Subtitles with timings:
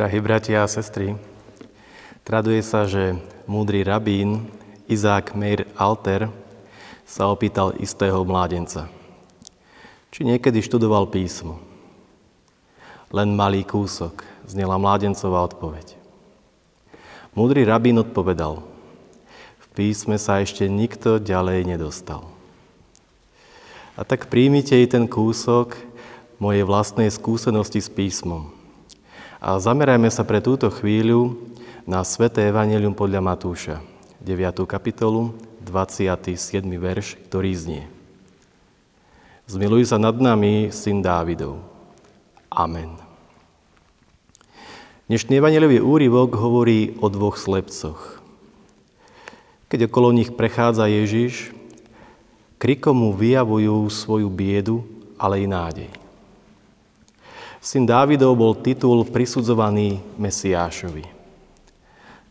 [0.00, 1.12] Drahí bratia a sestry,
[2.24, 4.48] traduje sa, že múdry rabín
[4.88, 6.32] Izák Meir Alter
[7.04, 8.88] sa opýtal istého mládenca,
[10.08, 11.60] či niekedy študoval písmo.
[13.12, 16.00] Len malý kúsok, znela mládencová odpoveď.
[17.36, 18.64] Múdry rabín odpovedal,
[19.60, 22.24] v písme sa ešte nikto ďalej nedostal.
[24.00, 25.76] A tak príjmite i ten kúsok
[26.40, 28.48] mojej vlastnej skúsenosti s písmom–
[29.40, 31.32] a zamerajme sa pre túto chvíľu
[31.88, 33.80] na Sveté Evangelium podľa Matúša,
[34.20, 34.68] 9.
[34.68, 35.32] kapitolu,
[35.64, 36.60] 27.
[36.76, 37.84] verš, ktorý znie.
[39.48, 41.56] Zmiluj sa nad nami, syn Dávidov.
[42.52, 43.00] Amen.
[45.08, 48.20] Dnešný evangelový úryvok hovorí o dvoch slepcoch.
[49.72, 51.56] Keď okolo nich prechádza Ježiš,
[52.60, 54.84] krikom mu vyjavujú svoju biedu,
[55.16, 56.09] ale i nádej.
[57.60, 61.04] Syn Dávidov bol titul prisudzovaný Mesiášovi,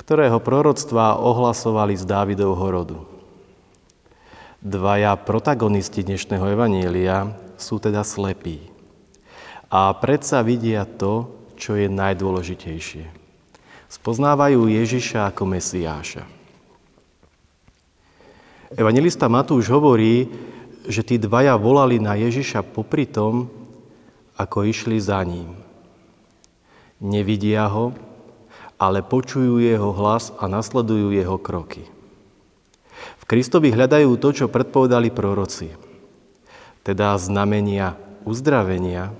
[0.00, 2.98] ktorého proroctvá ohlasovali z Dávidovho rodu.
[4.64, 7.28] Dvaja protagonisti dnešného Evanília
[7.60, 8.72] sú teda slepí
[9.68, 11.28] a predsa vidia to,
[11.60, 13.04] čo je najdôležitejšie.
[13.92, 16.24] Spoznávajú Ježiša ako Mesiáša.
[18.72, 20.24] Evangelista Matúš hovorí,
[20.88, 23.57] že tí dvaja volali na Ježiša popri tom,
[24.38, 25.58] ako išli za ním.
[27.02, 27.90] Nevidia ho,
[28.78, 31.82] ale počujú jeho hlas a nasledujú jeho kroky.
[33.18, 35.74] V Kristovi hľadajú to, čo predpovedali proroci,
[36.86, 39.10] teda znamenia uzdravenia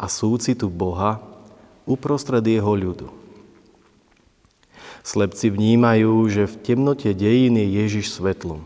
[0.00, 1.20] a súcitu Boha
[1.84, 3.08] uprostred jeho ľudu.
[5.04, 8.64] Slepci vnímajú, že v temnote dejín je Ježiš svetlom,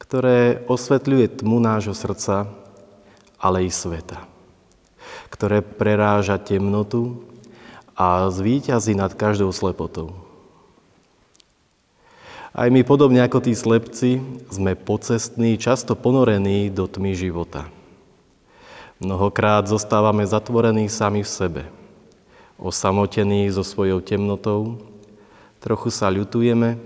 [0.00, 2.48] ktoré osvetľuje tmu nášho srdca,
[3.36, 4.35] ale i sveta
[5.30, 7.24] ktoré preráža temnotu
[7.96, 10.12] a zvíťazí nad každou slepotou.
[12.56, 14.16] Aj my, podobne ako tí slepci,
[14.48, 17.68] sme pocestní, často ponorení do tmy života.
[18.96, 21.62] Mnohokrát zostávame zatvorení sami v sebe,
[22.56, 24.80] osamotení so svojou temnotou,
[25.60, 26.80] trochu sa ľutujeme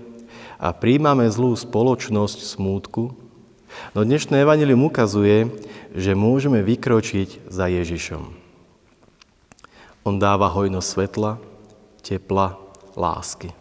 [0.59, 3.15] a príjmame zlú spoločnosť smútku,
[3.93, 5.49] no dnešné evanilium ukazuje,
[5.95, 8.31] že môžeme vykročiť za Ježišom.
[10.01, 11.31] On dáva hojnosť svetla,
[12.01, 12.57] tepla,
[12.97, 13.53] lásky.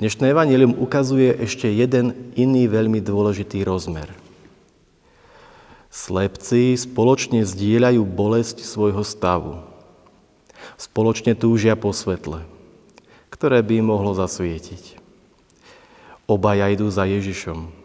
[0.00, 4.08] Dnešné evanilium ukazuje ešte jeden iný veľmi dôležitý rozmer.
[5.92, 9.60] Slepci spoločne zdieľajú bolesť svojho stavu.
[10.80, 12.42] Spoločne túžia po svetle,
[13.28, 14.96] ktoré by im mohlo zasvietiť.
[16.24, 17.81] Obaja idú za Ježišom.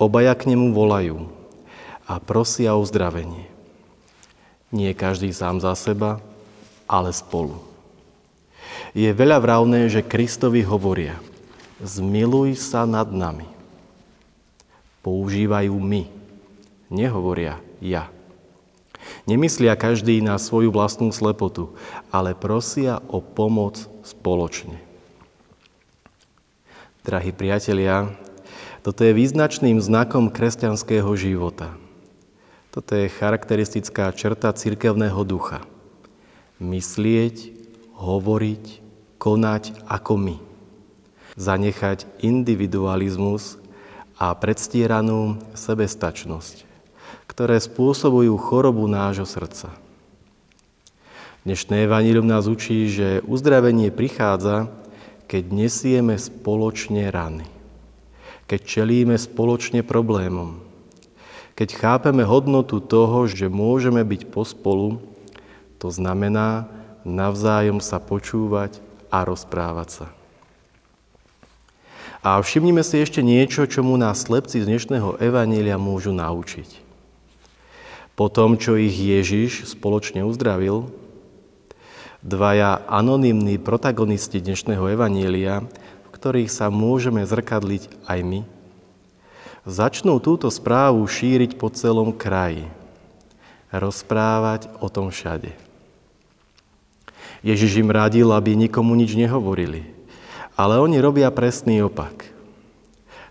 [0.00, 1.28] Obaja k nemu volajú
[2.08, 3.46] a prosia o uzdravenie.
[4.70, 6.22] Nie každý sám za seba,
[6.90, 7.58] ale spolu.
[8.94, 11.18] Je veľa vravné, že Kristovi hovoria,
[11.78, 13.46] zmiluj sa nad nami.
[15.00, 16.10] Používajú my,
[16.90, 18.12] nehovoria ja.
[19.24, 21.72] Nemyslia každý na svoju vlastnú slepotu,
[22.12, 24.76] ale prosia o pomoc spoločne.
[27.00, 28.12] Drahí priatelia,
[28.80, 31.76] toto je význačným znakom kresťanského života.
[32.70, 35.66] Toto je charakteristická črta cirkevného ducha–
[36.60, 37.56] myslieť,
[37.96, 38.64] hovoriť,
[39.16, 40.36] konať ako my.
[41.40, 43.56] Zanechať individualizmus
[44.20, 46.68] a predstieranú sebestačnosť,
[47.24, 49.72] ktoré spôsobujú chorobu nášho srdca.
[51.48, 54.68] Dnešné evanílium nás učí, že uzdravenie prichádza,
[55.24, 57.48] keď nesieme spoločne rany,
[58.50, 60.58] keď čelíme spoločne problémom,
[61.54, 64.98] keď chápeme hodnotu toho, že môžeme byť pospolu
[65.80, 66.68] to znamená
[67.08, 68.76] navzájom sa počúvať
[69.08, 70.06] a rozprávať sa.
[72.20, 76.84] A všimnime si ešte niečo, čomu nás slepci z dnešného evanília môžu naučiť.
[78.12, 80.92] Po tom, čo ich Ježiš spoločne uzdravil,
[82.20, 85.64] dvaja anonymní protagonisti dnešného evanília,
[86.20, 88.40] ktorých sa môžeme zrkadliť aj my,
[89.64, 92.68] začnú túto správu šíriť po celom kraji,
[93.72, 95.56] rozprávať o tom všade.
[97.40, 99.88] Ježiš im radil, aby nikomu nič nehovorili.
[100.60, 102.28] Ale oni robia presný opak.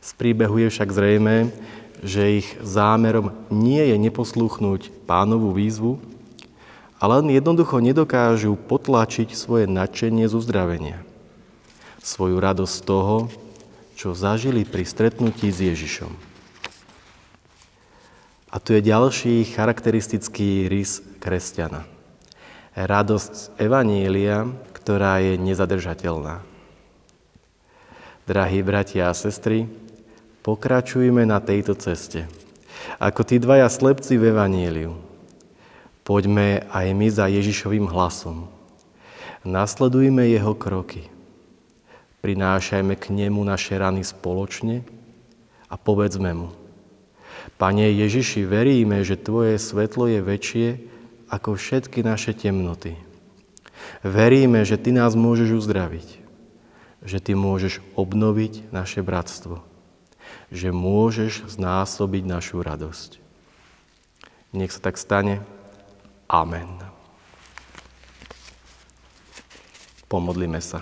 [0.01, 1.53] Z príbehu je však zrejme,
[2.01, 6.01] že ich zámerom nie je neposlúchnuť pánovú výzvu,
[6.97, 11.05] ale len jednoducho nedokážu potlačiť svoje nadšenie z uzdravenia.
[11.99, 13.27] Svoju radosť toho,
[13.99, 16.11] čo zažili pri stretnutí s Ježišom.
[18.49, 21.85] A tu je ďalší charakteristický rys kresťana–
[22.87, 26.39] radosť Evanília, ktorá je nezadržateľná.
[28.23, 29.65] Drahí bratia a sestry,
[30.45, 32.29] pokračujme na tejto ceste.
[33.01, 34.95] Ako tí dvaja slepci v Evaníliu.
[36.07, 38.49] Poďme aj my za Ježišovým hlasom.
[39.43, 41.05] Nasledujme jeho kroky.
[42.19, 44.83] Prinášajme k nemu naše rany spoločne
[45.71, 46.49] a povedzme mu.
[47.55, 50.67] Pane Ježiši, veríme, že Tvoje svetlo je väčšie
[51.31, 52.99] ako všetky naše temnoty.
[54.03, 56.29] Veríme, že Ty nás môžeš uzdraviť
[57.03, 59.63] že Ty môžeš obnoviť naše bratstvo,
[60.51, 63.23] že môžeš znásobiť našu radosť.
[64.51, 65.45] Nech sa tak stane.
[66.27, 66.67] Amen.
[70.09, 70.81] Pomodlíme sa.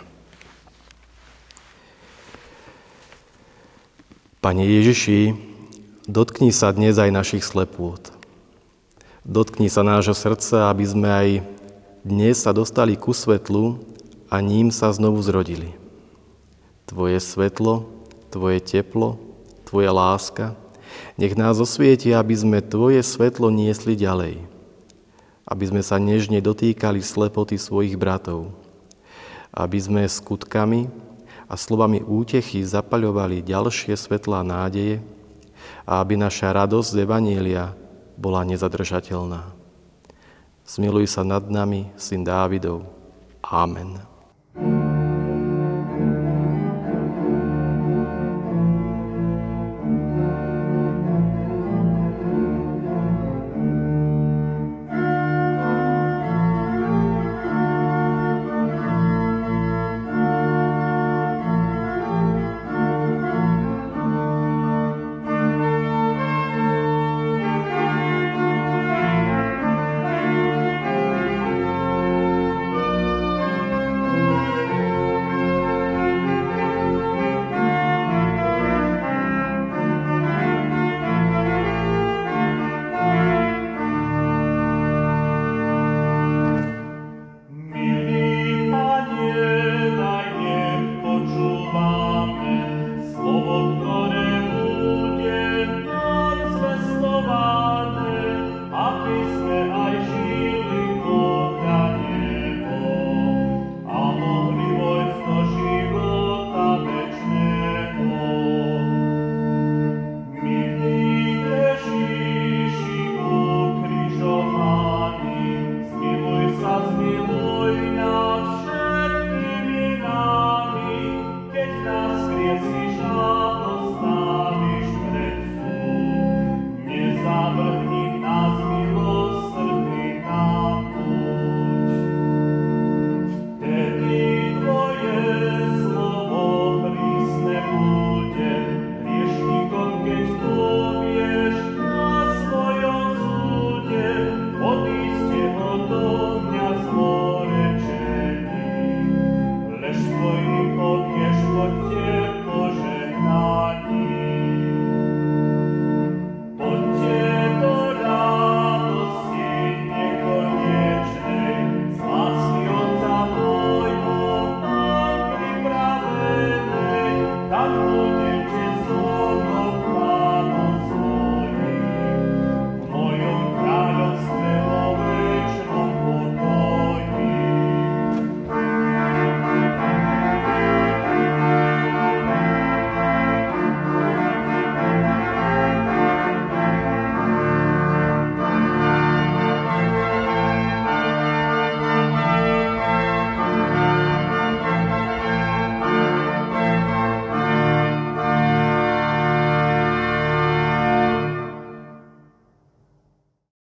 [4.37, 5.33] Pane Ježiši,
[6.05, 7.97] dotkni sa dnes aj našich slepôt.
[9.25, 11.29] Dotkni sa nášho srdca, aby sme aj
[12.05, 13.81] dnes sa dostali ku svetlu
[14.29, 15.73] a ním sa znovu zrodili.
[16.85, 17.89] Tvoje svetlo,
[18.29, 19.17] Tvoje teplo,
[19.65, 20.53] Tvoja láska,
[21.17, 24.37] nech nás osvieti, aby sme Tvoje svetlo niesli ďalej.
[25.49, 28.53] Aby sme sa nežne dotýkali slepoty svojich bratov.
[29.49, 31.06] Aby sme skutkami
[31.47, 35.03] a slovami útechy zapaľovali ďalšie svetlá nádeje
[35.83, 37.75] a aby naša radosť z Evanielia
[38.15, 39.51] bola nezadržateľná.
[40.67, 42.83] Smiluj sa nad nami, syn Dávidov.
[43.43, 44.06] Amen.